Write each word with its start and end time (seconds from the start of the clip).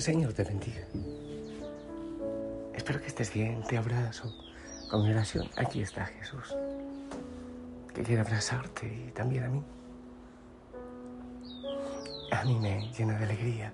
Señor 0.00 0.32
te 0.32 0.44
bendiga. 0.44 0.86
Espero 2.74 3.00
que 3.00 3.08
estés 3.08 3.32
bien. 3.34 3.62
Te 3.64 3.76
abrazo. 3.76 4.32
Con 4.90 5.08
oración, 5.08 5.48
aquí 5.56 5.82
está 5.82 6.06
Jesús, 6.06 6.56
que 7.94 8.02
quiere 8.02 8.22
abrazarte 8.22 8.86
y 8.86 9.10
también 9.12 9.44
a 9.44 9.48
mí. 9.48 9.62
A 12.32 12.44
mí 12.44 12.58
me 12.58 12.90
llena 12.92 13.16
de 13.18 13.24
alegría 13.24 13.72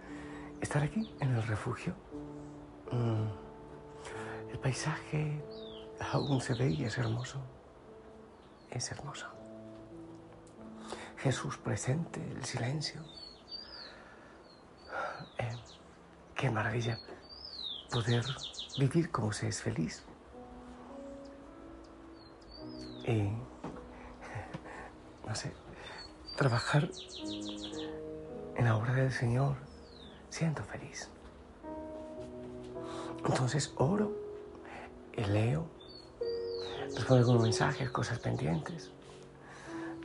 estar 0.60 0.83
aquí 0.83 1.10
en 1.20 1.34
el 1.34 1.42
refugio. 1.44 1.94
Mm, 2.90 3.28
El 4.50 4.58
paisaje 4.58 5.42
aún 6.12 6.40
se 6.40 6.55
ve 6.55 6.70
y 6.70 6.84
es 6.84 6.98
hermoso. 6.98 7.40
Es 8.70 8.90
hermoso. 8.90 9.27
Jesús 11.18 11.56
presente, 11.56 12.20
el 12.36 12.44
silencio. 12.44 13.00
Eh, 15.38 15.56
qué 16.37 16.51
maravilla 16.51 16.98
poder 17.91 18.25
vivir 18.79 19.11
como 19.11 19.33
se 19.33 19.48
es 19.48 19.62
feliz. 19.62 20.05
Y, 23.06 23.23
no 25.27 25.34
sé, 25.34 25.53
trabajar 26.37 26.91
en 28.55 28.64
la 28.64 28.77
obra 28.77 28.92
del 28.92 29.12
Señor 29.12 29.57
siendo 30.29 30.62
feliz. 30.62 31.09
Entonces 33.25 33.73
oro 33.77 34.12
y 35.17 35.25
leo, 35.25 35.67
respondo 36.95 37.17
algunos 37.17 37.42
mensajes, 37.42 37.91
cosas 37.91 38.19
pendientes. 38.19 38.91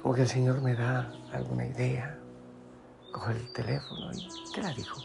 Como 0.01 0.15
que 0.15 0.21
el 0.21 0.27
Señor 0.27 0.61
me 0.61 0.73
da 0.73 1.11
alguna 1.33 1.65
idea, 1.65 2.17
cojo 3.11 3.31
el 3.31 3.53
teléfono 3.53 4.11
y 4.13 4.27
¿qué 4.53 4.61
la 4.61 4.73
dijo? 4.73 5.01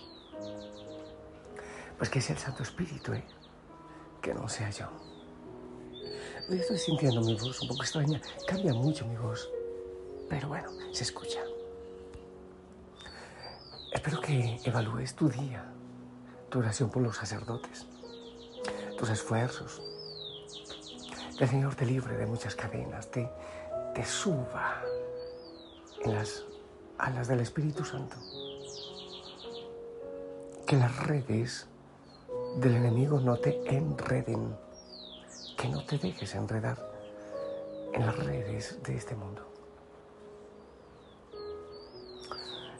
Pues 1.98 2.10
que 2.10 2.20
sea 2.20 2.34
el 2.36 2.40
Santo 2.40 2.62
Espíritu, 2.62 3.14
¿eh? 3.14 3.24
que 4.20 4.34
no 4.34 4.48
sea 4.48 4.70
yo. 4.70 4.86
Hoy 6.48 6.58
estoy 6.58 6.78
sintiendo 6.78 7.22
mi 7.22 7.34
voz 7.34 7.60
un 7.62 7.68
poco 7.68 7.82
extraña, 7.82 8.20
cambia 8.46 8.74
mucho 8.74 9.06
mi 9.06 9.16
voz, 9.16 9.48
pero 10.28 10.48
bueno, 10.48 10.68
se 10.92 11.04
escucha. 11.04 11.40
Espero 13.92 14.20
que 14.20 14.60
evalúes 14.64 15.14
tu 15.14 15.28
día, 15.28 15.64
tu 16.50 16.58
oración 16.58 16.90
por 16.90 17.02
los 17.02 17.16
sacerdotes, 17.16 17.86
tus 18.98 19.08
esfuerzos. 19.08 19.82
Que 21.38 21.44
el 21.44 21.50
Señor 21.50 21.74
te 21.74 21.86
libre 21.86 22.16
de 22.16 22.26
muchas 22.26 22.54
cadenas, 22.54 23.10
te, 23.10 23.28
te 23.94 24.04
suba 24.04 24.82
en 26.04 26.14
las 26.14 26.44
alas 26.98 27.28
del 27.28 27.40
Espíritu 27.40 27.84
Santo. 27.84 28.16
Que 30.66 30.76
las 30.76 31.06
redes 31.06 31.66
del 32.56 32.76
enemigo 32.76 33.20
no 33.20 33.36
te 33.36 33.60
enreden, 33.74 34.56
que 35.58 35.68
no 35.68 35.84
te 35.84 35.98
dejes 35.98 36.34
enredar 36.34 36.78
en 37.92 38.06
las 38.06 38.16
redes 38.16 38.82
de 38.82 38.96
este 38.96 39.14
mundo. 39.14 39.42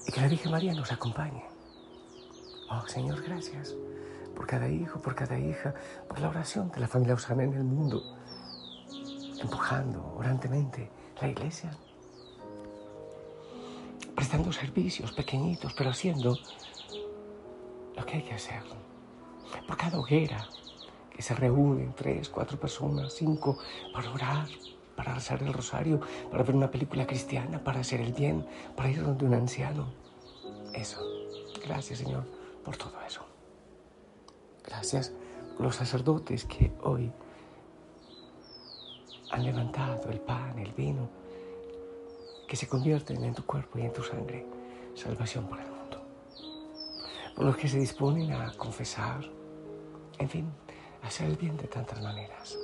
Y 0.07 0.13
que 0.13 0.21
la 0.21 0.29
Virgen 0.29 0.53
María 0.53 0.73
nos 0.73 0.91
acompañe. 0.93 1.45
Oh 2.71 2.87
Señor, 2.87 3.23
gracias 3.23 3.75
por 4.35 4.47
cada 4.47 4.67
hijo, 4.67 4.99
por 5.01 5.15
cada 5.15 5.39
hija, 5.39 5.75
por 6.09 6.21
la 6.21 6.31
oración 6.31 6.71
de 6.71 6.81
la 6.81 6.89
familia 6.89 7.15
Osana 7.15 7.45
en 7.45 7.53
el 7.53 7.65
mundo, 7.65 8.03
empujando 9.41 10.15
orantemente 10.17 10.91
la 11.21 11.29
iglesia, 11.29 11.71
prestando 14.15 14.53
servicios 14.53 15.13
pequeñitos, 15.13 15.75
pero 15.75 15.91
haciendo 15.91 16.35
lo 17.95 18.07
que 18.07 18.15
hay 18.15 18.23
que 18.23 18.35
hacer. 18.35 18.63
Por 19.67 19.77
cada 19.77 19.99
hoguera 19.99 20.49
que 21.15 21.23
se 21.23 21.35
reúnen 21.35 21.95
tres, 21.95 22.29
cuatro 22.29 22.59
personas, 22.59 23.15
cinco, 23.15 23.59
para 23.93 24.11
orar, 24.11 24.47
para 24.97 25.15
rezar 25.15 25.43
el 25.43 25.53
rosario, 25.53 26.01
para 26.31 26.43
ver 26.43 26.55
una 26.55 26.71
película 26.71 27.07
cristiana, 27.07 27.63
para 27.63 27.81
hacer 27.81 28.01
el 28.01 28.13
bien, 28.13 28.47
para 28.77 28.91
ir 28.91 29.03
donde 29.03 29.25
un 29.25 29.35
anciano. 29.35 29.87
Eso. 30.75 31.01
Gracias, 31.65 32.01
Señor, 32.01 32.25
por 32.65 32.77
todo 32.77 32.93
eso. 33.07 33.23
Gracias 34.65 35.13
por 35.57 35.67
los 35.67 35.77
sacerdotes 35.77 36.45
que 36.45 36.73
hoy 36.83 37.11
han 39.31 39.45
levantado 39.45 40.11
el 40.11 40.21
pan, 40.21 40.59
el 40.59 40.73
vino, 40.73 41.09
que 42.47 42.57
se 42.57 42.69
convierten 42.69 43.25
en 43.25 43.35
tu 43.35 43.45
cuerpo 43.45 43.79
y 43.79 43.83
en 43.83 43.93
tu 43.93 44.03
sangre, 44.03 44.47
salvación 44.95 45.47
para 45.49 45.65
el 45.65 45.71
mundo. 45.71 46.03
Por 47.35 47.45
los 47.45 47.57
que 47.57 47.69
se 47.69 47.79
disponen 47.79 48.33
a 48.33 48.53
confesar, 48.53 49.36
en 50.19 50.29
fin, 50.29 50.53
hacer 51.03 51.29
el 51.29 51.37
bien 51.37 51.57
de 51.57 51.69
tantas 51.69 52.01
maneras. 52.03 52.59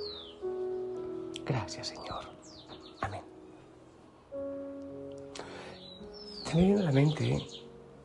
Gracias, 1.45 1.87
Señor. 1.87 2.25
Amén. 3.01 3.21
Me 6.53 6.61
viene 6.61 6.81
a 6.81 6.83
la 6.83 6.91
mente 6.91 7.45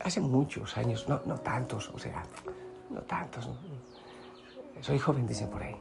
hace 0.01 0.21
muchos 0.21 0.77
años, 0.77 1.09
no, 1.09 1.21
no 1.25 1.39
tantos, 1.39 1.91
o 1.95 1.99
sea, 1.99 2.25
no 2.91 3.01
tantos. 3.03 3.49
Soy 4.81 4.99
joven, 4.99 5.27
dicen 5.27 5.49
por 5.51 5.63
ahí. 5.63 5.77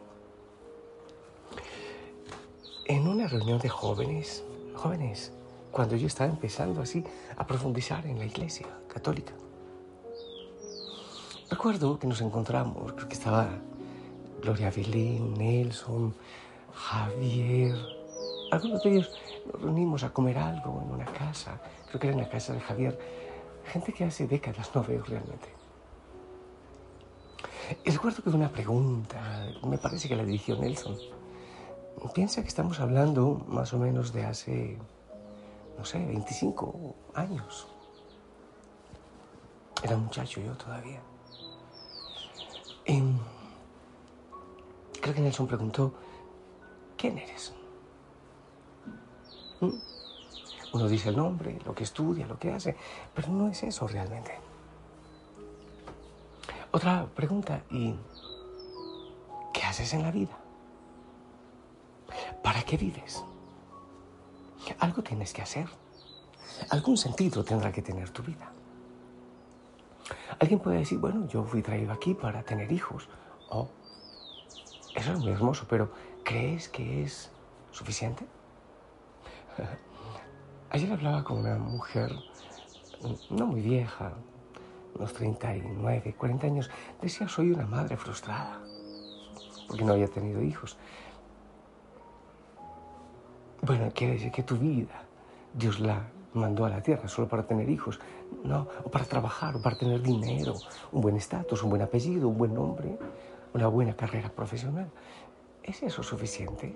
En 2.86 3.08
una 3.08 3.28
reunión 3.28 3.60
de 3.60 3.70
jóvenes, 3.70 4.44
jóvenes, 4.76 5.32
cuando 5.72 5.96
yo 5.96 6.08
estaba 6.08 6.30
empezando 6.30 6.82
así 6.82 7.04
a 7.38 7.46
profundizar 7.46 8.06
en 8.06 8.18
la 8.18 8.26
iglesia 8.26 8.68
católica. 8.88 9.34
Recuerdo 11.50 11.98
que 11.98 12.08
nos 12.08 12.20
encontramos, 12.20 12.92
creo 12.92 13.08
que 13.08 13.14
estaba 13.14 13.48
Gloria 14.42 14.70
Belén, 14.70 15.34
Nelson, 15.36 16.14
Javier. 16.74 17.74
Algunos 18.52 18.84
de 18.84 18.90
ellos 18.90 19.12
nos 19.46 19.62
reunimos 19.62 20.04
a 20.04 20.10
comer 20.10 20.38
algo 20.38 20.82
en 20.84 20.92
una 20.92 21.06
casa, 21.06 21.62
creo 21.88 22.02
que 22.02 22.08
era 22.08 22.18
en 22.18 22.24
la 22.24 22.30
casa 22.30 22.52
de 22.52 22.60
Javier. 22.60 23.00
Gente 23.64 23.94
que 23.94 24.04
hace 24.04 24.28
décadas 24.28 24.70
no 24.76 24.84
veo 24.84 25.02
realmente. 25.06 25.48
Y 27.86 27.92
recuerdo 27.92 28.22
que 28.22 28.30
una 28.30 28.52
pregunta, 28.52 29.48
me 29.66 29.78
parece 29.78 30.10
que 30.10 30.18
la 30.18 30.26
dirigió 30.26 30.58
Nelson. 30.58 30.98
Piensa 32.14 32.42
que 32.42 32.50
estamos 32.50 32.82
hablando 32.82 33.46
más 33.48 33.74
o 33.74 33.80
menos 33.80 34.12
de 34.12 34.26
hace, 34.26 34.78
no 35.78 35.86
sé, 35.86 36.06
25 36.06 36.96
años. 37.14 37.70
Era 39.82 39.96
un 39.96 40.04
muchacho 40.04 40.42
yo 40.42 40.52
todavía. 40.58 41.00
Creo 45.08 45.16
que 45.16 45.22
Nelson 45.22 45.48
preguntó, 45.48 45.94
¿quién 46.98 47.18
eres? 47.18 47.54
¿Mm? 49.62 49.70
Uno 50.74 50.88
dice 50.90 51.10
el 51.10 51.16
nombre, 51.16 51.60
lo 51.66 51.74
que 51.74 51.86
estudia, 51.86 52.28
lo 52.28 52.38
que 52.38 52.52
hace, 52.52 52.76
pero 53.16 53.30
no 53.30 53.48
es 53.48 53.64
eso 53.64 53.88
realmente. 53.88 54.38
Otra 56.72 57.06
pregunta, 57.06 57.62
¿y 57.72 57.96
qué 59.54 59.64
haces 59.64 59.94
en 59.94 60.04
la 60.04 60.12
vida? 60.12 60.38
¿Para 62.44 62.64
qué 62.64 62.76
vives? 62.76 63.24
Algo 64.80 65.02
tienes 65.04 65.32
que 65.32 65.42
hacer. 65.42 65.68
Algún 66.70 66.98
sentido 66.98 67.46
tendrá 67.46 67.72
que 67.72 67.82
tener 67.82 68.10
tu 68.10 68.24
vida. 68.24 68.52
Alguien 70.40 70.60
puede 70.60 70.80
decir, 70.80 71.00
bueno, 71.00 71.28
yo 71.28 71.44
fui 71.44 71.62
traído 71.62 71.92
aquí 71.92 72.14
para 72.14 72.44
tener 72.44 72.72
hijos. 72.72 73.10
Oh, 73.50 73.70
eso 74.96 75.12
es 75.12 75.20
muy 75.20 75.32
hermoso, 75.32 75.66
pero 75.70 75.92
¿crees 76.24 76.70
que 76.70 77.04
es 77.04 77.32
suficiente? 77.72 78.26
Ayer 80.70 80.92
hablaba 80.92 81.24
con 81.24 81.38
una 81.38 81.58
mujer, 81.58 82.14
no 83.30 83.46
muy 83.48 83.62
vieja, 83.62 84.14
unos 84.96 85.14
39, 85.14 86.16
40 86.18 86.48
años. 86.48 86.70
Decía, 87.02 87.28
soy 87.28 87.52
una 87.52 87.66
madre 87.66 87.96
frustrada, 87.98 88.60
porque 89.68 89.84
no 89.84 89.94
había 89.94 90.08
tenido 90.08 90.42
hijos. 90.42 90.78
Bueno, 93.62 93.92
quiere 93.94 94.14
decir 94.14 94.32
que 94.32 94.44
tu 94.44 94.58
vida, 94.58 95.04
Dios 95.54 95.80
la 95.80 96.08
mandó 96.38 96.66
a 96.66 96.70
la 96.70 96.82
tierra 96.82 97.08
solo 97.08 97.28
para 97.28 97.44
tener 97.44 97.70
hijos, 97.70 98.00
no, 98.44 98.68
o 98.84 98.90
para 98.90 99.06
trabajar, 99.06 99.56
o 99.56 99.62
para 99.62 99.78
tener 99.78 100.02
dinero, 100.02 100.56
un 100.92 101.02
buen 101.02 101.16
estatus, 101.16 101.64
un 101.64 101.70
buen 101.70 101.82
apellido, 101.82 102.30
un 102.30 102.38
buen 102.38 102.54
nombre, 102.54 102.98
una 103.54 103.68
buena 103.68 103.96
carrera 103.96 104.30
profesional. 104.30 104.90
¿Es 105.64 105.84
eso 105.84 106.02
suficiente? 106.02 106.76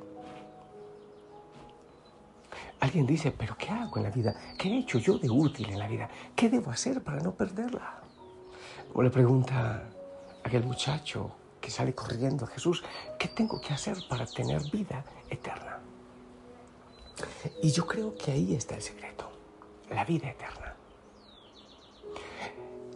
Alguien 2.82 3.06
dice, 3.06 3.32
pero 3.32 3.56
¿qué 3.58 3.70
hago 3.70 3.98
en 3.98 4.04
la 4.04 4.10
vida? 4.10 4.36
¿Qué 4.58 4.68
he 4.68 4.80
hecho 4.80 4.98
yo 4.98 5.18
de 5.18 5.30
útil 5.30 5.70
en 5.70 5.80
la 5.80 5.88
vida? 5.88 6.10
¿Qué 6.36 6.50
debo 6.50 6.72
hacer 6.72 7.02
para 7.04 7.22
no 7.22 7.32
perderla? 7.32 8.02
Como 8.92 9.04
le 9.04 9.12
pregunta 9.12 9.84
aquel 10.44 10.66
muchacho 10.66 11.32
que 11.62 11.70
sale 11.70 11.94
corriendo 11.94 12.46
a 12.46 12.48
Jesús, 12.48 12.84
¿qué 13.20 13.28
tengo 13.28 13.62
que 13.62 13.74
hacer 13.74 13.98
para 14.10 14.26
tener 14.26 14.62
vida 14.72 15.06
eterna? 15.30 15.78
Y 17.62 17.72
yo 17.72 17.86
creo 17.86 18.16
que 18.16 18.32
ahí 18.32 18.56
está 18.56 18.76
el 18.76 18.82
secreto, 18.82 19.31
la 19.92 20.06
vida 20.06 20.30
eterna. 20.30 20.76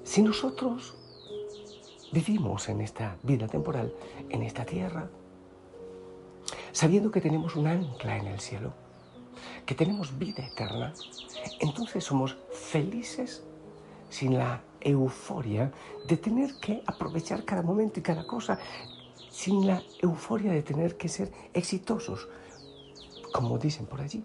Si 0.04 0.22
nosotros 0.22 0.96
vivimos 2.12 2.70
en 2.70 2.82
esta 2.82 3.18
vida 3.24 3.48
temporal, 3.48 3.94
en 4.30 4.44
esta 4.44 4.66
tierra, 4.66 5.10
sabiendo 6.72 7.12
que 7.12 7.22
tenemos 7.22 7.56
un 7.56 7.68
ancla 7.68 8.18
en 8.18 8.28
el 8.28 8.40
cielo, 8.40 8.74
que 9.66 9.76
tenemos 9.76 10.18
vida 10.18 10.46
eterna, 10.46 10.94
entonces 11.60 12.04
somos 12.04 12.38
felices 12.52 13.44
sin 14.10 14.38
la 14.38 14.62
euforia 14.80 15.72
de 16.08 16.18
tener 16.18 16.56
que 16.60 16.84
aprovechar 16.86 17.44
cada 17.44 17.64
momento 17.64 18.00
y 18.00 18.04
cada 18.04 18.26
cosa, 18.26 18.60
sin 19.30 19.68
la 19.68 19.82
euforia 20.02 20.52
de 20.52 20.62
tener 20.62 20.96
que 20.96 21.10
ser 21.10 21.32
exitosos, 21.54 22.30
como 23.34 23.58
dicen 23.58 23.86
por 23.86 24.02
allí. 24.02 24.24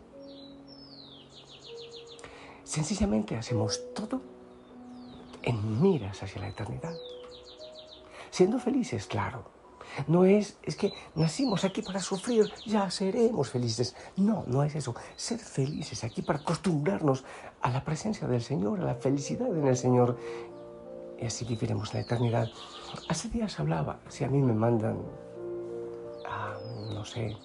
Sencillamente 2.71 3.37
hacemos 3.37 3.81
todo 3.97 4.21
en 5.43 5.83
miras 5.83 6.23
hacia 6.23 6.41
la 6.41 6.51
eternidad. 6.51 6.95
Siendo 8.31 8.61
felices, 8.61 9.09
claro, 9.09 9.43
no 10.07 10.25
es, 10.25 10.57
es 10.63 10.77
que 10.77 10.93
nacimos 11.17 11.65
aquí 11.65 11.83
para 11.83 11.99
sufrir, 11.99 12.49
ya 12.65 12.89
seremos 12.93 13.51
felices. 13.51 13.97
No, 14.17 14.45
no 14.47 14.63
es 14.63 14.77
eso. 14.77 14.95
Ser 15.17 15.41
felices 15.41 16.05
aquí 16.05 16.23
para 16.23 16.39
acostumbrarnos 16.39 17.25
a 17.61 17.71
la 17.71 17.83
presencia 17.83 18.29
del 18.29 18.41
Señor, 18.41 18.79
a 18.79 18.85
la 18.85 18.95
felicidad 18.95 19.49
en 19.49 19.67
el 19.67 19.77
Señor. 19.77 20.17
Y 21.21 21.27
así 21.27 21.45
viviremos 21.45 21.93
la 21.93 22.03
eternidad. 22.03 22.47
Hace 23.09 23.31
días 23.31 23.59
hablaba, 23.59 23.99
si 24.09 24.23
a 24.23 24.29
mí 24.29 24.41
me 24.41 24.53
mandan 24.53 24.97
a, 26.25 26.57
no 26.95 27.05
sé, 27.05 27.37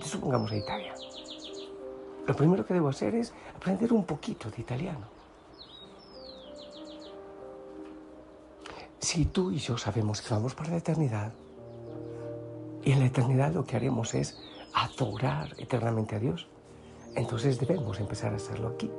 supongamos 0.00 0.52
a 0.52 0.56
Italia. 0.56 0.94
Lo 2.26 2.34
primero 2.34 2.66
que 2.66 2.74
debo 2.74 2.88
hacer 2.88 3.14
es 3.14 3.32
aprender 3.54 3.92
un 3.92 4.04
poquito 4.04 4.50
de 4.50 4.60
italiano. 4.60 5.06
Si 8.98 9.26
tú 9.26 9.52
y 9.52 9.58
yo 9.58 9.78
sabemos 9.78 10.20
que 10.20 10.34
vamos 10.34 10.54
para 10.54 10.70
la 10.70 10.78
eternidad, 10.78 11.32
y 12.84 12.92
en 12.92 13.00
la 13.00 13.06
eternidad 13.06 13.52
lo 13.52 13.64
que 13.64 13.76
haremos 13.76 14.14
es 14.14 14.38
adorar 14.74 15.54
eternamente 15.58 16.16
a 16.16 16.18
Dios, 16.18 16.48
entonces 17.14 17.58
debemos 17.58 18.00
empezar 18.00 18.32
a 18.32 18.36
hacerlo 18.36 18.68
aquí. 18.68 18.90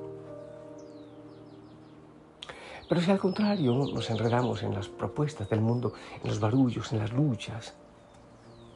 Pero 2.88 3.02
si 3.02 3.12
al 3.12 3.20
contrario 3.20 3.74
nos 3.74 4.10
enredamos 4.10 4.64
en 4.64 4.74
las 4.74 4.88
propuestas 4.88 5.50
del 5.50 5.60
mundo, 5.60 5.94
en 6.24 6.30
los 6.30 6.40
barullos, 6.40 6.94
en 6.94 7.00
las 7.00 7.12
luchas, 7.12 7.76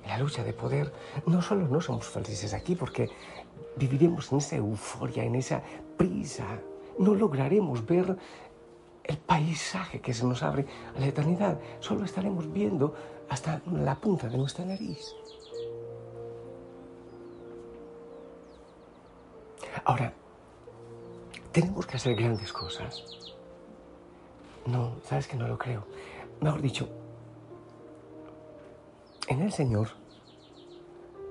la 0.06 0.18
lucha 0.18 0.44
de 0.44 0.54
poder, 0.54 0.92
no 1.26 1.42
solo 1.42 1.68
no 1.68 1.82
somos 1.82 2.06
felices 2.06 2.54
aquí 2.54 2.76
porque 2.76 3.10
viviremos 3.76 4.32
en 4.32 4.40
esa 4.40 4.56
euforia, 4.56 5.24
en 5.24 5.36
esa 5.36 5.62
prisa, 5.98 6.46
no 6.98 7.16
lograremos 7.16 7.86
ver 7.86 8.18
el 9.04 9.18
paisaje 9.18 10.00
que 10.00 10.14
se 10.14 10.26
nos 10.26 10.44
abre 10.44 10.66
a 10.96 11.00
la 11.00 11.08
eternidad. 11.08 11.60
Solo 11.80 12.06
estaremos 12.06 12.52
viendo 12.52 12.94
hasta 13.30 13.62
la 13.72 13.96
punta 13.96 14.28
de 14.28 14.38
nuestra 14.38 14.66
nariz. 14.66 15.14
Ahora, 19.84 20.14
tenemos 21.52 21.86
que 21.86 21.98
hacer 21.98 22.16
grandes 22.16 22.54
cosas. 22.54 23.04
No, 24.66 24.96
sabes 25.04 25.28
que 25.28 25.38
no 25.38 25.48
lo 25.48 25.58
creo. 25.58 25.86
Mejor 26.40 26.62
dicho, 26.62 26.90
en 29.32 29.42
el 29.42 29.52
Señor 29.52 29.90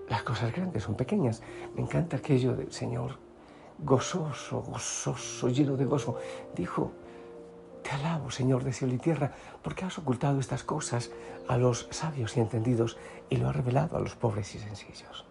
las 0.08 0.22
cosas 0.22 0.52
grandes 0.52 0.82
son 0.82 0.96
pequeñas. 0.96 1.42
Me 1.74 1.82
encanta 1.82 2.16
aquello 2.16 2.56
del 2.56 2.72
Señor 2.72 3.18
gozoso, 3.78 4.62
gozoso, 4.62 5.48
lleno 5.48 5.76
de 5.76 5.84
gozo. 5.84 6.16
Dijo, 6.56 6.92
te 7.82 7.90
alabo, 7.90 8.30
Señor 8.30 8.64
de 8.64 8.72
cielo 8.72 8.94
y 8.94 8.98
tierra, 8.98 9.32
porque 9.62 9.84
has 9.84 9.98
ocultado 9.98 10.40
estas 10.40 10.64
cosas 10.64 11.10
a 11.46 11.56
los 11.58 11.88
sabios 11.90 12.36
y 12.36 12.40
entendidos 12.40 12.98
y 13.28 13.36
lo 13.36 13.48
has 13.48 13.56
revelado 13.56 13.96
a 13.96 14.00
los 14.00 14.16
pobres 14.16 14.54
y 14.54 14.58
sencillos. 14.58 15.24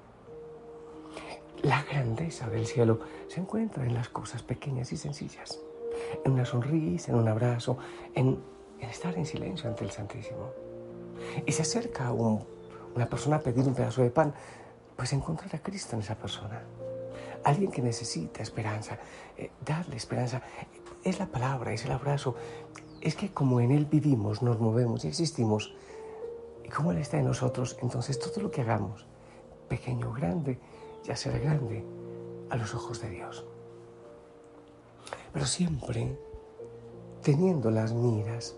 La 1.61 1.83
grandeza 1.83 2.47
del 2.49 2.65
cielo 2.65 3.01
se 3.27 3.41
encuentra 3.41 3.85
en 3.85 3.95
las 3.95 4.07
cosas 4.09 4.43
pequeñas 4.43 4.93
y 4.93 4.97
sencillas, 4.97 5.59
en 6.23 6.31
una 6.31 6.45
sonrisa, 6.45 7.11
en 7.11 7.17
un 7.17 7.27
abrazo, 7.27 7.77
en, 8.15 8.39
estar 8.79 9.17
en 9.17 9.25
silencio 9.25 9.69
ante 9.69 9.83
el 9.83 9.91
Santísimo. 9.91 10.51
Y 11.45 11.51
se 11.51 11.63
acerca 11.63 12.07
a 12.07 12.13
una 12.95 13.07
persona 13.07 13.39
pedir 13.39 13.65
un 13.67 13.73
pedazo 13.73 14.01
de 14.01 14.09
pan, 14.09 14.33
pues 14.95 15.13
encontrar 15.13 15.55
a 15.55 15.59
Cristo 15.59 15.95
en 15.95 16.01
esa 16.01 16.15
persona. 16.15 16.61
Alguien 17.43 17.71
que 17.71 17.81
necesita 17.81 18.43
esperanza, 18.43 18.97
eh, 19.37 19.51
darle 19.65 19.95
esperanza 19.95 20.41
es 21.03 21.19
la 21.19 21.27
palabra, 21.27 21.73
es 21.73 21.85
el 21.85 21.91
abrazo. 21.91 22.35
Es 23.01 23.15
que 23.15 23.31
como 23.31 23.61
en 23.61 23.71
Él 23.71 23.85
vivimos, 23.85 24.41
nos 24.41 24.59
movemos 24.59 25.05
y 25.05 25.07
existimos, 25.07 25.73
y 26.65 26.69
como 26.69 26.91
Él 26.91 26.97
está 26.97 27.17
en 27.17 27.25
nosotros, 27.25 27.77
entonces 27.81 28.19
todo 28.19 28.41
lo 28.41 28.51
que 28.51 28.61
hagamos, 28.61 29.05
pequeño 29.69 30.09
o 30.09 30.13
grande, 30.13 30.59
ya 31.03 31.15
será 31.15 31.39
grande 31.39 31.85
a 32.49 32.57
los 32.57 32.73
ojos 32.75 33.01
de 33.01 33.09
Dios. 33.09 33.45
Pero 35.31 35.45
siempre 35.45 36.17
teniendo 37.21 37.71
las 37.71 37.93
miras, 37.93 38.55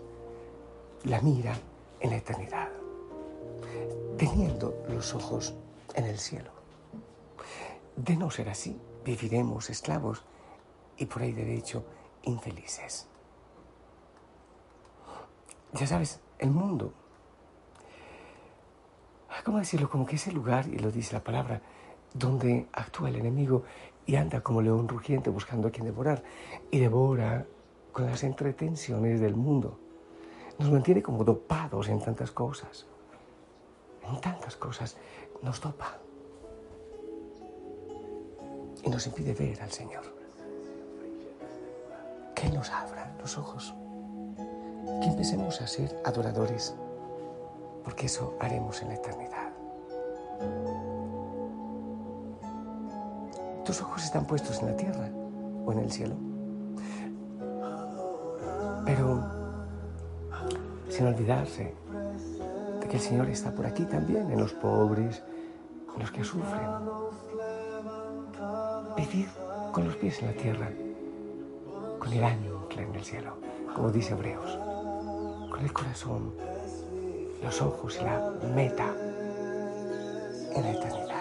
la 1.04 1.20
mira 1.20 1.56
en 2.00 2.10
la 2.10 2.16
eternidad, 2.16 2.68
teniendo 4.22 4.84
los 4.88 5.16
ojos 5.16 5.52
en 5.96 6.04
el 6.04 6.16
cielo. 6.16 6.52
De 7.96 8.14
no 8.14 8.30
ser 8.30 8.50
así, 8.50 8.80
viviremos 9.04 9.68
esclavos 9.68 10.22
y 10.96 11.06
por 11.06 11.22
ahí 11.22 11.32
derecho 11.32 11.84
infelices. 12.22 13.08
Ya 15.72 15.88
sabes, 15.88 16.20
el 16.38 16.52
mundo, 16.52 16.92
¿cómo 19.44 19.58
decirlo? 19.58 19.90
Como 19.90 20.06
que 20.06 20.14
es 20.14 20.28
el 20.28 20.34
lugar, 20.34 20.68
y 20.68 20.78
lo 20.78 20.92
dice 20.92 21.14
la 21.14 21.24
palabra, 21.24 21.60
donde 22.14 22.68
actúa 22.72 23.08
el 23.08 23.16
enemigo 23.16 23.64
y 24.06 24.14
anda 24.14 24.40
como 24.40 24.62
león 24.62 24.86
rugiente 24.86 25.30
buscando 25.30 25.66
a 25.66 25.72
quien 25.72 25.86
devorar 25.86 26.22
y 26.70 26.78
devora 26.78 27.44
con 27.90 28.06
las 28.06 28.22
entretenciones 28.22 29.20
del 29.20 29.34
mundo. 29.34 29.80
Nos 30.60 30.70
mantiene 30.70 31.02
como 31.02 31.24
dopados 31.24 31.88
en 31.88 31.98
tantas 31.98 32.30
cosas, 32.30 32.86
en 34.08 34.20
tantas 34.20 34.56
cosas, 34.56 34.96
nos 35.42 35.60
dopa 35.60 35.98
y 38.82 38.90
nos 38.90 39.06
impide 39.06 39.34
ver 39.34 39.60
al 39.62 39.70
Señor. 39.70 40.02
Que 42.34 42.48
nos 42.50 42.70
abra 42.70 43.14
los 43.20 43.38
ojos, 43.38 43.74
que 45.00 45.06
empecemos 45.06 45.60
a 45.60 45.66
ser 45.66 46.00
adoradores, 46.04 46.74
porque 47.84 48.06
eso 48.06 48.36
haremos 48.40 48.82
en 48.82 48.88
la 48.88 48.94
eternidad. 48.94 49.52
¿Tus 53.64 53.80
ojos 53.80 54.02
están 54.02 54.26
puestos 54.26 54.60
en 54.60 54.66
la 54.66 54.76
tierra 54.76 55.08
o 55.64 55.72
en 55.72 55.78
el 55.78 55.92
cielo? 55.92 56.16
Pero 58.84 59.24
sin 60.88 61.06
olvidarse 61.06 61.72
que 62.92 62.98
el 62.98 63.02
Señor 63.02 63.30
está 63.30 63.50
por 63.52 63.64
aquí 63.64 63.86
también, 63.86 64.30
en 64.30 64.38
los 64.38 64.52
pobres, 64.52 65.22
en 65.94 66.00
los 66.00 66.10
que 66.10 66.22
sufren. 66.22 66.68
Vivir 68.94 69.30
con 69.72 69.86
los 69.86 69.96
pies 69.96 70.20
en 70.20 70.26
la 70.26 70.34
tierra 70.34 70.68
con 71.98 72.12
el 72.12 72.22
ancla 72.22 72.82
en 72.82 72.94
el 72.94 73.02
cielo, 73.02 73.38
como 73.74 73.90
dice 73.90 74.12
Hebreos, 74.12 74.58
con 75.50 75.60
el 75.62 75.72
corazón, 75.72 76.34
los 77.42 77.62
ojos 77.62 77.96
y 77.98 78.04
la 78.04 78.30
meta 78.54 78.94
en 80.54 80.62
la 80.62 80.70
eternidad. 80.72 81.11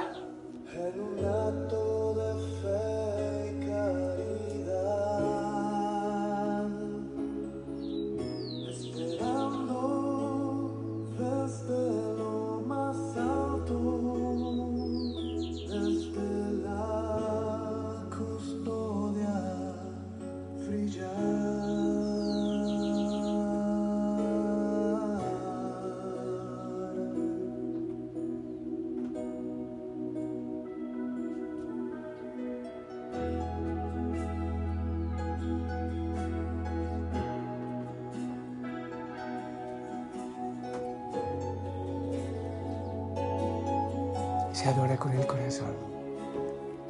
Se 44.61 44.69
adora 44.69 44.95
con 44.95 45.11
el 45.11 45.25
corazón, 45.25 45.73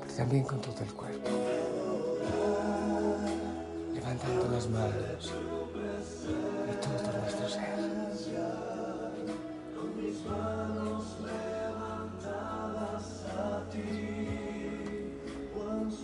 pero 0.01 0.13
también 0.13 0.43
con 0.43 0.59
todo 0.59 0.75
el 0.83 0.93
cuerpo. 0.93 1.29
Levantando 3.93 4.49
las 4.51 4.67
manos 4.67 5.31
y 6.67 6.73
todo 6.83 7.17
nuestro 7.17 7.47
ser. 7.47 7.69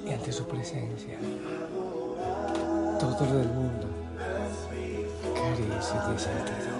Y 0.06 0.14
ante 0.14 0.32
su 0.32 0.48
presencia, 0.48 1.20
todo 2.98 3.26
lo 3.26 3.40
del 3.40 3.50
mundo 3.50 3.88
carece 5.36 5.98
de 6.12 6.18
sentido. 6.18 6.78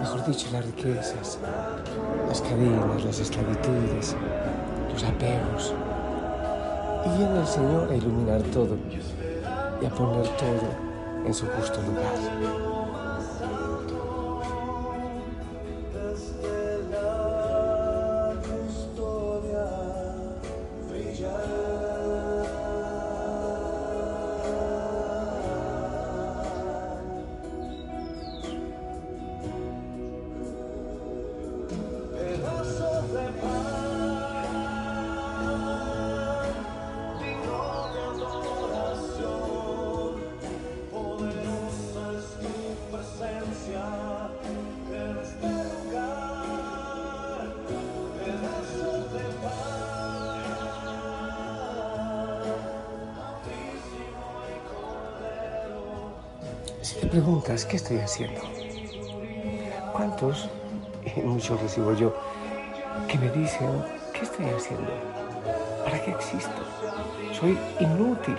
Mejor 0.00 0.24
dicho, 0.26 0.48
las 0.52 0.64
riquezas, 0.64 1.38
las 2.38 2.48
cadenas, 2.48 3.04
las 3.04 3.18
esclavitudes, 3.20 4.16
los 4.92 5.04
apegos. 5.04 5.74
Y 7.04 7.18
viene 7.18 7.40
el 7.40 7.46
Señor 7.46 7.90
a 7.90 7.96
iluminar 7.96 8.42
todo 8.52 8.76
y 9.80 9.86
a 9.86 9.90
poner 9.90 10.28
todo 10.36 11.26
en 11.26 11.34
su 11.34 11.46
justo 11.46 11.80
lugar. 11.82 12.87
Preguntas, 57.18 57.64
¿qué 57.64 57.74
estoy 57.74 57.98
haciendo? 57.98 58.40
¿Cuántos, 59.92 60.48
y 61.16 61.20
muchos 61.22 61.60
recibo 61.60 61.92
yo, 61.92 62.14
que 63.08 63.18
me 63.18 63.28
dicen, 63.30 63.68
¿qué 64.12 64.20
estoy 64.20 64.46
haciendo? 64.46 64.92
¿Para 65.82 66.00
qué 66.00 66.12
existo? 66.12 66.62
Soy 67.32 67.58
inútil. 67.80 68.36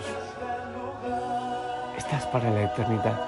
Estás 1.97 2.25
para 2.27 2.49
la 2.51 2.63
eternidad. 2.71 3.19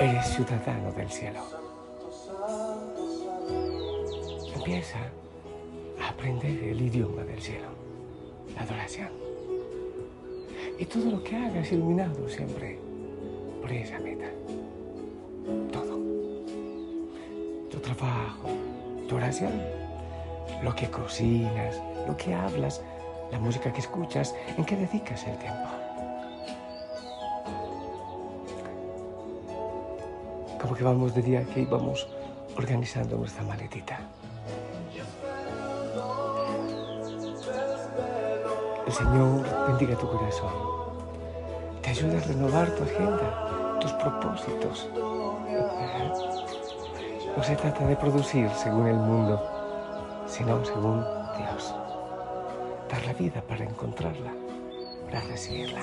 Eres 0.00 0.26
ciudadano 0.26 0.90
del 0.90 1.08
cielo. 1.08 1.42
Empieza 4.52 4.98
a 6.00 6.08
aprender 6.08 6.64
el 6.64 6.80
idioma 6.80 7.22
del 7.22 7.40
cielo, 7.40 7.68
la 8.56 8.62
adoración. 8.62 9.10
Y 10.76 10.84
todo 10.86 11.08
lo 11.08 11.22
que 11.22 11.36
hagas 11.36 11.70
iluminado 11.70 12.28
siempre 12.28 12.91
por 13.62 13.72
esa 13.72 13.98
meta. 14.00 14.26
Todo. 15.72 15.98
Tu 17.70 17.78
trabajo, 17.78 18.48
tu 19.08 19.16
oración, 19.16 19.52
lo 20.62 20.74
que 20.74 20.90
cocinas, 20.90 21.80
lo 22.06 22.16
que 22.16 22.34
hablas, 22.34 22.82
la 23.30 23.38
música 23.38 23.72
que 23.72 23.80
escuchas, 23.80 24.34
en 24.58 24.64
qué 24.64 24.76
dedicas 24.76 25.24
el 25.26 25.38
tiempo. 25.38 25.68
Como 30.60 30.74
que 30.74 30.84
vamos 30.84 31.14
de 31.14 31.22
día 31.22 31.40
aquí, 31.40 31.64
vamos 31.64 32.08
organizando 32.56 33.16
nuestra 33.16 33.44
maletita. 33.44 34.00
El 38.86 38.92
Señor 38.92 39.68
bendiga 39.68 39.96
tu 39.96 40.08
corazón. 40.08 40.81
Te 41.82 41.90
ayude 41.90 42.16
a 42.16 42.20
renovar 42.20 42.70
tu 42.76 42.84
agenda, 42.84 43.78
tus 43.80 43.92
propósitos. 43.94 44.88
No 47.36 47.42
se 47.42 47.56
trata 47.56 47.86
de 47.86 47.96
producir 47.96 48.48
según 48.50 48.86
el 48.86 48.96
mundo, 48.96 49.42
sino 50.26 50.64
según 50.64 51.04
Dios. 51.36 51.74
Dar 52.88 53.04
la 53.04 53.12
vida 53.14 53.42
para 53.42 53.64
encontrarla, 53.64 54.32
para 55.06 55.20
recibirla. 55.22 55.80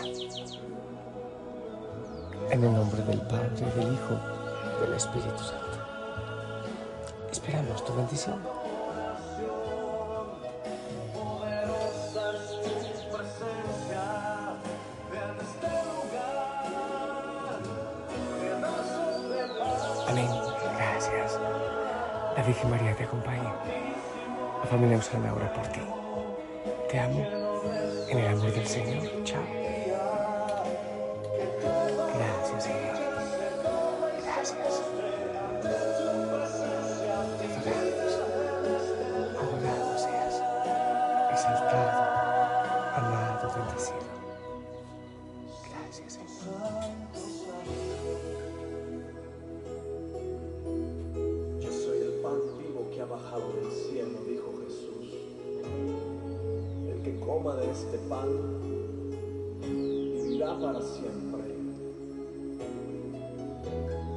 En 2.50 2.64
el 2.64 2.74
nombre 2.74 3.02
del 3.04 3.22
Padre, 3.22 3.50
del 3.76 3.94
Hijo, 3.94 4.16
del 4.82 4.94
Espíritu 4.94 5.38
Santo. 5.38 5.80
Esperamos 7.32 7.84
tu 7.84 7.94
bendición. 7.94 8.59
Amén. 20.10 20.28
Gracias. 20.78 21.40
La 22.36 22.44
Virgen 22.44 22.70
María 22.70 22.96
te 22.96 23.04
acompañe. 23.04 23.44
La 23.44 24.66
familia 24.70 24.98
Osana 24.98 25.34
ora 25.34 25.54
por 25.54 25.68
ti. 25.68 25.82
Te 26.90 27.00
amo 27.00 27.26
en 28.10 28.18
el 28.18 28.28
amor 28.28 28.52
del 28.52 28.68
Señor. 28.68 29.24
Chao. 29.24 29.44
Gracias, 32.18 32.64
Señor. 32.64 32.98
Gracias. 34.26 34.82
Adorado, 37.60 38.00
adorado 39.40 39.98
seas. 39.98 40.42
Exaltado, 41.34 41.99
coma 57.42 57.56
de 57.56 57.72
este 57.72 57.98
pan 58.10 58.28
vivirá 59.62 60.60
para 60.60 60.82
siempre. 60.82 61.56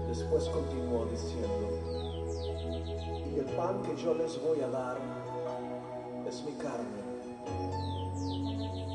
Después 0.09 0.49
continuó 0.49 1.07
diciendo, 1.07 1.69
y 3.33 3.39
el 3.39 3.47
pan 3.57 3.81
que 3.83 3.97
yo 4.03 4.15
les 4.15 4.43
voy 4.43 4.61
a 4.61 4.69
dar 4.69 4.99
es 6.27 6.45
mi 6.45 6.53
carne, 6.53 7.03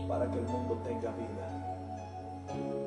para 0.10 0.30
que 0.30 0.40
el 0.40 0.46
mundo 0.46 0.78
tenga 0.84 1.12
vida. 1.12 2.87